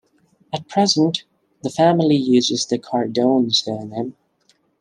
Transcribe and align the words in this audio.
At 0.51 0.67
present, 0.67 1.25
the 1.61 1.69
family 1.69 2.15
uses 2.15 2.65
the 2.65 2.79
Cardone 2.79 3.53
surname. 3.53 4.15